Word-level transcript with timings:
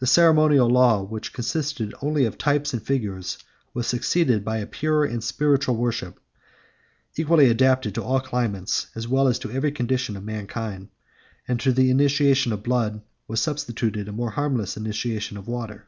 The 0.00 0.06
ceremonial 0.06 0.68
law, 0.68 1.02
which 1.02 1.32
consisted 1.32 1.94
only 2.02 2.26
of 2.26 2.36
types 2.36 2.74
and 2.74 2.82
figures, 2.82 3.38
was 3.72 3.86
succeeded 3.86 4.44
by 4.44 4.58
a 4.58 4.66
pure 4.66 5.02
and 5.06 5.24
spiritual 5.24 5.76
worship 5.76 6.20
equally 7.16 7.48
adapted 7.48 7.94
to 7.94 8.02
all 8.02 8.20
climates, 8.20 8.88
as 8.94 9.08
well 9.08 9.28
as 9.28 9.38
to 9.38 9.50
every 9.50 9.72
condition 9.72 10.14
of 10.14 10.24
mankind; 10.24 10.90
and 11.48 11.58
to 11.60 11.72
the 11.72 11.88
initiation 11.88 12.52
of 12.52 12.62
blood 12.62 13.00
was 13.28 13.40
substituted 13.40 14.08
a 14.08 14.12
more 14.12 14.32
harmless 14.32 14.76
initiation 14.76 15.38
of 15.38 15.48
water. 15.48 15.86